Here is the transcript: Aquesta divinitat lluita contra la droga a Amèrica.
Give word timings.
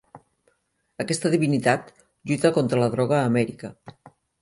Aquesta 1.03 1.31
divinitat 1.35 1.93
lluita 2.01 2.55
contra 2.59 2.83
la 2.85 2.91
droga 2.97 3.19
a 3.19 3.25
Amèrica. 3.33 3.75